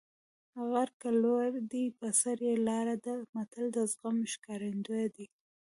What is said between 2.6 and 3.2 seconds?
لاره ده